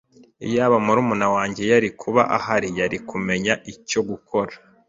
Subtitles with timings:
[0.47, 4.53] Iyaba murumuna wanjye yari kuba ahari, yari kumenya icyo gukora.